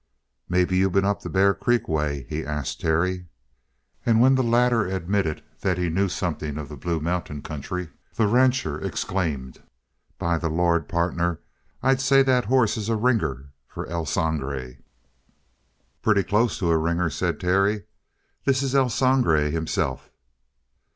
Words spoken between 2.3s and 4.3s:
asked Terry. And